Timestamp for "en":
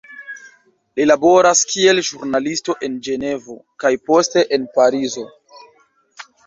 2.89-2.97, 4.59-4.69